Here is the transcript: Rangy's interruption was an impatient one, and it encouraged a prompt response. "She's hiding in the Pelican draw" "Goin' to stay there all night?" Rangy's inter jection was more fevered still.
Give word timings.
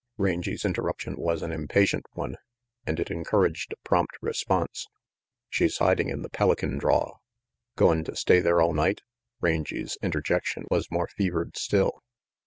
Rangy's 0.17 0.65
interruption 0.65 1.15
was 1.15 1.43
an 1.43 1.51
impatient 1.51 2.07
one, 2.13 2.37
and 2.87 2.99
it 2.99 3.11
encouraged 3.11 3.71
a 3.71 3.75
prompt 3.87 4.17
response. 4.19 4.87
"She's 5.47 5.77
hiding 5.77 6.09
in 6.09 6.23
the 6.23 6.29
Pelican 6.31 6.79
draw" 6.79 7.19
"Goin' 7.77 8.03
to 8.05 8.15
stay 8.15 8.39
there 8.39 8.61
all 8.63 8.73
night?" 8.73 9.01
Rangy's 9.41 9.99
inter 10.01 10.23
jection 10.23 10.63
was 10.71 10.89
more 10.89 11.05
fevered 11.07 11.55
still. 11.55 12.01